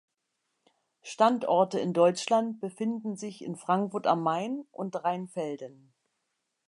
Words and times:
Standorte 1.03 1.79
in 1.79 1.93
Deutschland 1.93 2.59
befinden 2.59 3.15
sich 3.15 3.43
in 3.43 3.55
Frankfurt 3.55 4.07
am 4.07 4.23
Main 4.23 4.65
und 4.71 4.95
Rheinfelden. 4.95 5.93